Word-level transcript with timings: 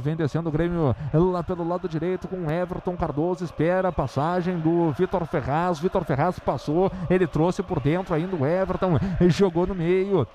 vem 0.00 0.16
descendo 0.16 0.48
o 0.48 0.52
Grêmio 0.52 0.94
lá 1.12 1.42
pelo 1.42 1.66
lado 1.66 1.88
direito 1.88 2.28
com 2.28 2.50
Everton 2.50 2.96
Cardoso, 2.96 3.44
espera 3.44 3.88
a 3.88 3.92
passagem 3.92 4.58
do 4.58 4.92
Vitor 4.92 5.26
Ferraz, 5.26 5.78
Vitor 5.78 6.04
Ferraz 6.04 6.38
passou, 6.38 6.90
ele 7.08 7.26
trouxe 7.26 7.62
por 7.62 7.80
dentro 7.80 8.14
ainda 8.14 8.36
o 8.36 8.46
Everton, 8.46 8.98
jogou 9.28 9.66
no 9.66 9.74
meio, 9.74 10.26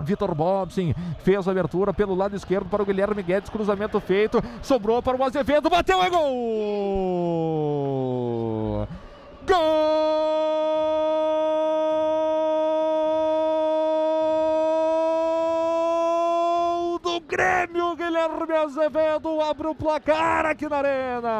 Vitor 0.00 0.34
Bobson 0.34 0.92
fez 1.20 1.46
a 1.46 1.50
abertura 1.50 1.92
pelo 1.92 2.14
lado 2.14 2.34
esquerdo 2.34 2.68
para 2.68 2.82
o 2.82 2.86
Guilherme 2.86 3.22
Guedes, 3.22 3.50
cruzamento 3.50 4.00
feito, 4.00 4.42
sobrou 4.62 5.02
para 5.02 5.16
o 5.16 5.24
Azevedo, 5.24 5.68
bateu, 5.70 6.02
é 6.02 6.10
gol! 6.10 6.18
Gol 9.46 10.09
Grêmio, 17.30 17.94
Guilherme 17.94 18.52
Azevedo 18.56 19.40
abre 19.40 19.68
o 19.68 19.74
placar 19.74 20.46
aqui 20.46 20.68
na 20.68 20.78
Arena. 20.78 21.30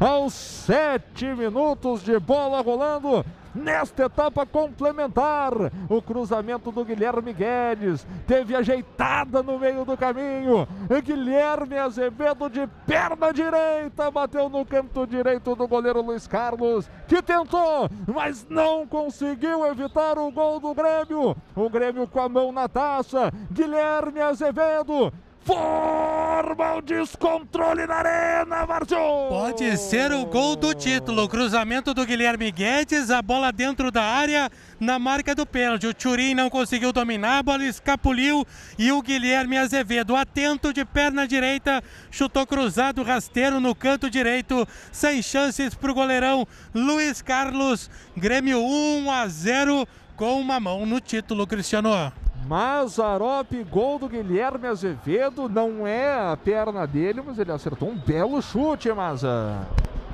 Aos 0.00 0.32
sete 0.32 1.26
minutos 1.34 2.02
de 2.02 2.18
bola 2.18 2.62
rolando, 2.62 3.22
nesta 3.54 4.04
etapa 4.04 4.46
complementar. 4.46 5.52
O 5.90 6.00
cruzamento 6.00 6.72
do 6.72 6.82
Guilherme 6.86 7.34
Guedes 7.34 8.06
teve 8.26 8.56
ajeitada 8.56 9.42
no 9.42 9.58
meio 9.58 9.84
do 9.84 9.98
caminho. 9.98 10.66
Guilherme 11.04 11.76
Azevedo 11.76 12.48
de 12.48 12.66
perna 12.86 13.30
direita 13.30 14.10
bateu 14.10 14.48
no 14.48 14.64
canto 14.64 15.06
direito 15.06 15.54
do 15.54 15.68
goleiro 15.68 16.00
Luiz 16.00 16.26
Carlos, 16.26 16.88
que 17.06 17.20
tentou, 17.20 17.86
mas 18.06 18.46
não 18.48 18.86
conseguiu 18.86 19.66
evitar 19.66 20.16
o 20.16 20.32
gol 20.32 20.58
do 20.60 20.74
Grêmio. 20.74 21.36
O 21.54 21.68
Grêmio 21.68 22.06
com 22.06 22.20
a 22.20 22.28
mão 22.28 22.50
na 22.52 22.66
taça. 22.70 23.30
Guilherme 23.52 24.22
Azevedo 24.22 25.12
forma 25.44 26.74
o 26.76 26.82
descontrole 26.82 27.86
na 27.86 27.96
arena, 27.96 28.66
Márcio! 28.66 28.98
Pode 29.28 29.76
ser 29.76 30.12
o 30.12 30.26
gol 30.26 30.54
do 30.56 30.74
título. 30.74 31.28
Cruzamento 31.28 31.94
do 31.94 32.04
Guilherme 32.04 32.50
Guedes, 32.50 33.10
a 33.10 33.22
bola 33.22 33.50
dentro 33.50 33.90
da 33.90 34.02
área, 34.02 34.50
na 34.78 34.98
marca 34.98 35.34
do 35.34 35.46
pênalti. 35.46 35.86
O 35.86 35.94
Turim 35.94 36.34
não 36.34 36.50
conseguiu 36.50 36.92
dominar, 36.92 37.38
a 37.38 37.42
bola 37.42 37.64
escapuliu 37.64 38.46
e 38.78 38.92
o 38.92 39.02
Guilherme 39.02 39.56
Azevedo, 39.56 40.14
atento 40.14 40.72
de 40.72 40.84
perna 40.84 41.26
direita, 41.26 41.82
chutou 42.10 42.46
cruzado, 42.46 43.02
rasteiro 43.02 43.60
no 43.60 43.74
canto 43.74 44.10
direito, 44.10 44.66
sem 44.92 45.22
chances 45.22 45.74
para 45.74 45.90
o 45.90 45.94
goleirão 45.94 46.46
Luiz 46.74 47.22
Carlos. 47.22 47.90
Grêmio 48.16 48.60
1 48.62 49.10
a 49.10 49.26
0 49.26 49.88
com 50.16 50.38
uma 50.38 50.60
mão 50.60 50.84
no 50.84 51.00
título, 51.00 51.46
Cristiano. 51.46 52.12
Mazarop, 52.50 53.52
gol 53.70 54.00
do 54.00 54.08
Guilherme 54.08 54.66
Azevedo. 54.66 55.48
Não 55.48 55.86
é 55.86 56.32
a 56.32 56.36
perna 56.36 56.84
dele, 56.84 57.22
mas 57.24 57.38
ele 57.38 57.52
acertou 57.52 57.88
um 57.88 57.96
belo 57.96 58.42
chute, 58.42 58.92
Maza. 58.92 59.68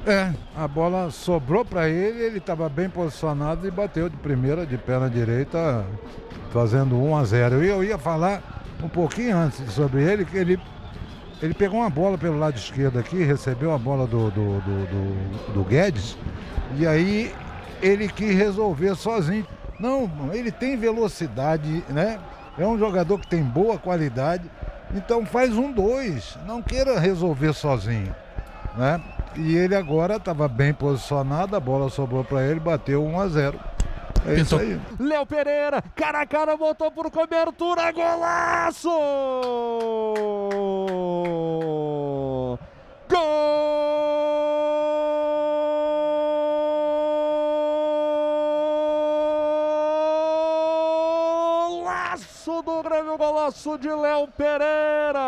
É, 0.07 0.35
a 0.55 0.69
bola 0.69 1.11
sobrou 1.11 1.65
para 1.65 1.89
ele, 1.89 2.23
ele 2.23 2.37
estava 2.37 2.69
bem 2.69 2.91
posicionado 2.91 3.67
e 3.67 3.71
bateu 3.71 4.11
de 4.11 4.19
primeira, 4.19 4.67
de 4.67 4.77
perna 4.77 5.09
direita, 5.09 5.83
fazendo 6.53 7.03
1 7.03 7.17
a 7.17 7.25
0. 7.25 7.65
E 7.65 7.69
eu 7.69 7.83
ia 7.83 7.97
falar 7.97 8.43
um 8.85 8.89
pouquinho 8.89 9.35
antes 9.39 9.73
sobre 9.73 10.03
ele, 10.03 10.27
que 10.27 10.37
ele, 10.37 10.61
ele 11.41 11.55
pegou 11.55 11.81
uma 11.81 11.89
bola 11.89 12.19
pelo 12.19 12.39
lado 12.39 12.59
esquerdo 12.59 12.99
aqui, 12.99 13.23
recebeu 13.23 13.73
a 13.73 13.79
bola 13.79 14.07
do, 14.07 14.31
do, 14.31 14.61
do, 14.61 14.87
do, 14.87 15.55
do 15.55 15.65
Guedes, 15.65 16.19
e 16.79 16.87
aí 16.87 17.35
ele 17.81 18.09
quis 18.09 18.37
resolver 18.37 18.95
sozinho. 18.95 19.47
Não, 19.79 20.11
ele 20.33 20.51
tem 20.51 20.77
velocidade, 20.77 21.85
né? 21.89 22.19
É 22.59 22.67
um 22.67 22.79
jogador 22.79 23.19
que 23.19 23.29
tem 23.29 23.43
boa 23.43 23.79
qualidade. 23.79 24.51
Então 24.95 25.27
faz 25.27 25.57
um 25.57 25.71
dois. 25.73 26.39
Não 26.47 26.63
queira 26.63 26.99
resolver 26.99 27.53
sozinho, 27.53 28.15
né? 28.77 29.01
E 29.35 29.55
ele 29.55 29.75
agora 29.75 30.17
estava 30.17 30.49
bem 30.49 30.73
posicionado, 30.73 31.55
a 31.55 31.61
bola 31.61 31.91
sobrou 31.91 32.25
para 32.25 32.43
ele, 32.43 32.59
bateu 32.59 33.05
1 33.05 33.21
a 33.21 33.29
0. 33.29 33.61
É 34.27 34.35
isso 34.35 34.57
aí. 34.57 34.81
Léo 34.99 35.27
Pereira, 35.27 35.83
cara 35.95 36.23
a 36.23 36.27
cara, 36.27 36.57
botou 36.57 36.91
por 36.91 37.11
cobertura, 37.11 37.93
golaço! 37.93 38.89
Golaço 43.09 43.66
do 52.67 52.83
Grêmio, 52.83 53.17
golaço 53.17 53.79
de 53.79 53.89
Léo 53.89 54.27
Pereira! 54.37 55.21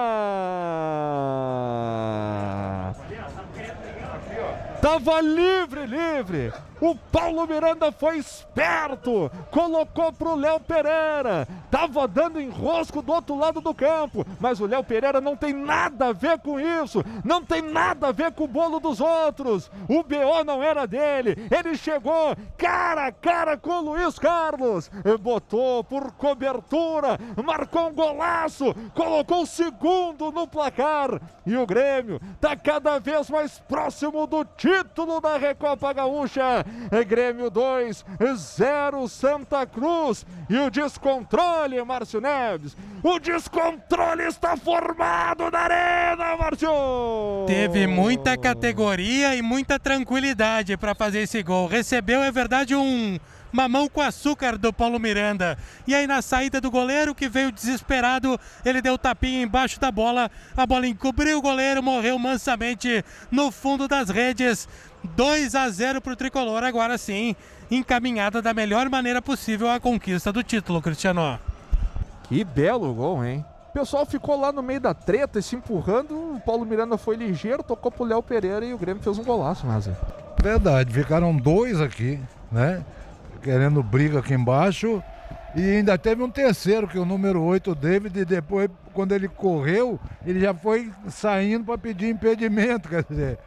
Tava 4.82 5.20
livre, 5.20 5.86
livre. 5.86 6.52
O 6.80 6.96
Paulo 6.96 7.46
Miranda 7.46 7.92
foi 7.92 8.18
esperto, 8.18 9.30
colocou 9.50 10.12
pro 10.12 10.34
Léo 10.34 10.58
Pereira. 10.60 11.46
Tava 11.70 12.08
dando 12.08 12.40
enrosco 12.40 13.02
do 13.02 13.12
outro 13.12 13.36
lado 13.36 13.60
do 13.60 13.74
campo, 13.74 14.24
mas 14.40 14.60
o 14.60 14.66
Léo 14.66 14.82
Pereira 14.84 15.20
não 15.20 15.36
tem 15.36 15.52
nada 15.52 16.08
a 16.08 16.12
ver 16.12 16.38
com 16.38 16.58
isso. 16.58 17.04
Não 17.24 17.44
tem 17.44 17.62
nada 17.62 18.08
a 18.08 18.12
ver 18.12 18.32
com 18.32 18.44
o 18.44 18.48
bolo 18.48 18.80
dos 18.80 19.00
outros. 19.00 19.70
O 19.88 20.02
BO 20.02 20.44
não 20.44 20.62
era 20.62 20.86
dele. 20.86 21.36
Ele 21.50 21.76
chegou 21.76 22.34
cara 22.56 23.06
a 23.06 23.12
cara 23.12 23.56
com 23.56 23.70
o 23.70 23.80
Luiz 23.80 24.18
Carlos. 24.18 24.90
Botou 25.20 25.84
por 25.84 26.12
cobertura, 26.12 27.18
marcou 27.44 27.88
um 27.88 27.94
golaço, 27.94 28.74
colocou 28.94 29.42
o 29.42 29.46
segundo 29.46 30.30
no 30.32 30.46
placar. 30.46 31.20
E 31.44 31.56
o 31.56 31.66
Grêmio 31.66 32.20
tá 32.40 32.56
cada 32.56 32.98
vez 32.98 33.30
mais 33.30 33.58
próximo 33.60 34.26
do 34.26 34.44
título 34.44 35.20
da 35.20 35.36
Recopa 35.36 35.92
Gaúcha. 35.92 36.64
Grêmio 37.06 37.50
2, 37.50 38.04
0 38.34 39.08
Santa 39.08 39.66
Cruz. 39.66 40.26
E 40.48 40.58
o 40.58 40.70
descontrole, 40.70 41.57
Márcio 41.84 42.20
Neves. 42.20 42.76
O 43.02 43.18
descontrole 43.18 44.24
está 44.24 44.56
formado 44.56 45.50
na 45.50 45.58
arena, 45.58 46.36
Márcio. 46.36 46.70
Teve 47.46 47.86
muita 47.86 48.36
categoria 48.36 49.34
e 49.34 49.42
muita 49.42 49.78
tranquilidade 49.78 50.76
para 50.76 50.94
fazer 50.94 51.20
esse 51.20 51.42
gol. 51.42 51.66
Recebeu, 51.66 52.22
é 52.22 52.30
verdade, 52.30 52.74
um 52.74 53.18
mamão 53.52 53.88
com 53.88 54.00
açúcar 54.00 54.56
do 54.56 54.72
Paulo 54.72 54.98
Miranda. 54.98 55.58
E 55.86 55.94
aí 55.94 56.06
na 56.06 56.22
saída 56.22 56.60
do 56.60 56.70
goleiro 56.70 57.14
que 57.14 57.28
veio 57.28 57.50
desesperado, 57.50 58.38
ele 58.64 58.80
deu 58.80 58.96
tapinha 58.96 59.42
embaixo 59.42 59.80
da 59.80 59.90
bola, 59.90 60.30
a 60.56 60.66
bola 60.66 60.86
encobriu 60.86 61.38
o 61.38 61.42
goleiro, 61.42 61.82
morreu 61.82 62.18
mansamente 62.18 63.04
no 63.30 63.50
fundo 63.50 63.88
das 63.88 64.08
redes. 64.08 64.68
2 65.16 65.54
a 65.54 65.68
0 65.68 66.00
para 66.00 66.12
o 66.12 66.16
tricolor, 66.16 66.62
agora 66.64 66.98
sim, 66.98 67.36
encaminhada 67.70 68.42
da 68.42 68.52
melhor 68.52 68.88
maneira 68.88 69.22
possível 69.22 69.70
a 69.70 69.78
conquista 69.78 70.32
do 70.32 70.42
título, 70.42 70.82
Cristiano. 70.82 71.38
Que 72.28 72.44
belo 72.44 72.92
gol, 72.92 73.24
hein? 73.24 73.44
O 73.70 73.72
pessoal 73.72 74.04
ficou 74.04 74.38
lá 74.38 74.52
no 74.52 74.62
meio 74.62 74.80
da 74.80 74.92
treta, 74.92 75.40
se 75.40 75.56
empurrando. 75.56 76.12
O 76.36 76.40
Paulo 76.40 76.64
Miranda 76.64 76.98
foi 76.98 77.16
ligeiro, 77.16 77.62
tocou 77.62 77.90
pro 77.90 78.04
Léo 78.04 78.22
Pereira 78.22 78.64
e 78.64 78.74
o 78.74 78.78
Grêmio 78.78 79.02
fez 79.02 79.18
um 79.18 79.24
golaço, 79.24 79.66
mas 79.66 79.88
Verdade, 80.42 80.92
ficaram 80.92 81.34
dois 81.34 81.80
aqui, 81.80 82.20
né? 82.52 82.84
Querendo 83.42 83.82
briga 83.82 84.18
aqui 84.18 84.34
embaixo. 84.34 85.02
E 85.56 85.76
ainda 85.76 85.96
teve 85.96 86.22
um 86.22 86.30
terceiro, 86.30 86.86
que 86.86 86.98
é 86.98 87.00
o 87.00 87.04
número 87.06 87.42
8, 87.42 87.70
o 87.70 87.74
David, 87.74 88.20
e 88.20 88.24
depois, 88.24 88.68
quando 88.92 89.12
ele 89.12 89.28
correu, 89.28 89.98
ele 90.24 90.40
já 90.40 90.52
foi 90.52 90.92
saindo 91.08 91.64
para 91.64 91.78
pedir 91.78 92.10
impedimento, 92.10 92.88
quer 92.88 93.02
dizer, 93.02 93.38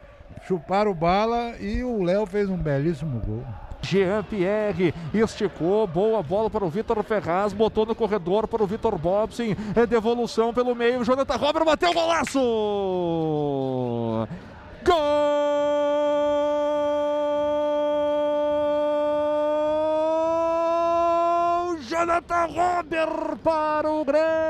chuparam 0.46 0.92
bala 0.92 1.54
e 1.60 1.84
o 1.84 2.02
Léo 2.02 2.26
fez 2.26 2.48
um 2.48 2.56
belíssimo 2.56 3.20
gol. 3.20 3.44
Jean 3.82 4.22
Pierre 4.22 4.94
esticou, 5.12 5.86
boa 5.86 6.22
bola 6.22 6.48
para 6.48 6.64
o 6.64 6.70
Vitor 6.70 7.02
Ferraz, 7.02 7.52
botou 7.52 7.84
no 7.84 7.94
corredor 7.94 8.46
para 8.48 8.62
o 8.62 8.66
Vitor 8.66 8.96
Bobson, 8.96 9.54
é 9.74 9.84
devolução 9.84 10.54
pelo 10.54 10.74
meio, 10.74 11.04
Jonathan 11.04 11.36
Robert 11.36 11.64
bateu 11.64 11.92
golaço! 11.92 12.38
Gol! 14.84 14.96
Jonathan 21.82 22.46
Robert 22.46 23.36
para 23.42 23.90
o 23.90 24.04
Grêmio! 24.04 24.42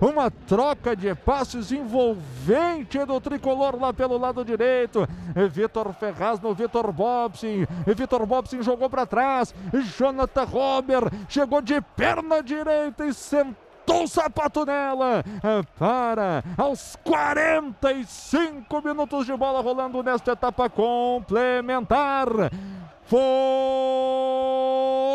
Uma 0.00 0.30
troca 0.30 0.94
de 0.94 1.14
passes 1.14 1.72
envolvente 1.72 3.04
do 3.04 3.20
tricolor 3.20 3.80
lá 3.80 3.92
pelo 3.92 4.16
lado 4.16 4.44
direito. 4.44 5.06
Vitor 5.50 5.92
Ferraz 5.92 6.40
no 6.40 6.54
Vitor 6.54 6.92
Bobson. 6.92 7.66
Vitor 7.86 8.24
Bobson 8.26 8.62
jogou 8.62 8.88
para 8.88 9.06
trás. 9.06 9.54
Jonathan 9.96 10.44
Robert 10.44 11.10
chegou 11.28 11.60
de 11.60 11.80
perna 11.80 12.42
direita 12.42 13.06
e 13.06 13.12
sentou 13.12 14.04
o 14.04 14.08
sapato 14.08 14.64
nela. 14.64 15.24
Para 15.78 16.44
aos 16.56 16.96
45 17.02 18.82
minutos 18.82 19.26
de 19.26 19.36
bola 19.36 19.60
rolando 19.60 20.02
nesta 20.02 20.32
etapa 20.32 20.68
complementar. 20.70 22.28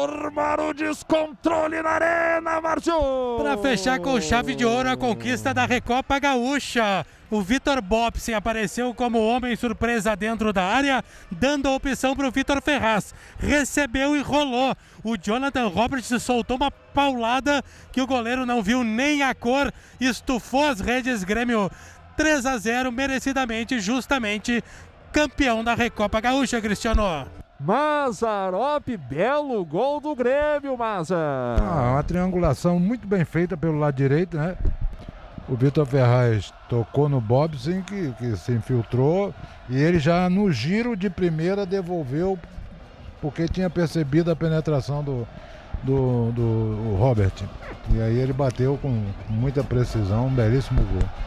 Formar 0.03 0.59
o 0.59 0.73
descontrole 0.73 1.81
na 1.81 1.91
arena, 1.91 2.59
Márcio! 2.59 2.93
Para 3.37 3.57
fechar 3.57 3.99
com 3.99 4.19
chave 4.19 4.53
de 4.53 4.65
ouro 4.65 4.89
a 4.89 4.97
conquista 4.97 5.53
da 5.53 5.65
Recopa 5.65 6.19
Gaúcha. 6.19 7.05
O 7.31 7.41
Vitor 7.41 7.81
Bopsin 7.81 8.33
apareceu 8.33 8.93
como 8.93 9.25
homem 9.25 9.55
surpresa 9.55 10.13
dentro 10.13 10.51
da 10.51 10.65
área, 10.65 11.01
dando 11.31 11.69
a 11.69 11.75
opção 11.75 12.17
para 12.17 12.27
o 12.27 12.31
Vitor 12.31 12.61
Ferraz. 12.61 13.13
Recebeu 13.39 14.13
e 14.13 14.21
rolou. 14.21 14.75
O 15.05 15.15
Jonathan 15.17 15.67
Roberts 15.67 16.21
soltou 16.21 16.57
uma 16.57 16.69
paulada 16.69 17.63
que 17.93 18.01
o 18.01 18.07
goleiro 18.07 18.45
não 18.45 18.61
viu 18.61 18.83
nem 18.83 19.23
a 19.23 19.33
cor, 19.33 19.71
estufou 20.01 20.65
as 20.65 20.81
redes 20.81 21.23
Grêmio 21.23 21.71
3 22.17 22.45
a 22.45 22.57
0 22.57 22.91
merecidamente, 22.91 23.79
justamente 23.79 24.61
campeão 25.13 25.63
da 25.63 25.73
Recopa 25.73 26.19
Gaúcha, 26.19 26.59
Cristiano. 26.59 27.42
Mazarop, 27.59 28.87
belo 29.09 29.63
gol 29.63 30.01
do 30.01 30.15
Grêmio, 30.15 30.77
Maza. 30.77 31.15
Ah, 31.15 31.91
uma 31.93 32.03
triangulação 32.03 32.79
muito 32.79 33.07
bem 33.07 33.23
feita 33.23 33.55
pelo 33.55 33.79
lado 33.79 33.95
direito, 33.95 34.37
né? 34.37 34.57
O 35.47 35.55
Vitor 35.55 35.85
Ferraz 35.85 36.53
tocou 36.69 37.09
no 37.09 37.19
Bobson, 37.19 37.81
que, 37.81 38.13
que 38.17 38.35
se 38.37 38.53
infiltrou, 38.53 39.33
e 39.69 39.77
ele 39.77 39.99
já 39.99 40.29
no 40.29 40.51
giro 40.51 40.95
de 40.95 41.09
primeira 41.09 41.65
devolveu, 41.65 42.39
porque 43.21 43.47
tinha 43.47 43.69
percebido 43.69 44.31
a 44.31 44.35
penetração 44.35 45.03
do, 45.03 45.27
do, 45.83 46.31
do 46.31 46.95
Robert. 46.97 47.33
E 47.91 48.01
aí 48.01 48.17
ele 48.17 48.33
bateu 48.33 48.77
com 48.81 49.03
muita 49.29 49.63
precisão, 49.63 50.27
um 50.27 50.33
belíssimo 50.33 50.81
gol. 50.81 51.09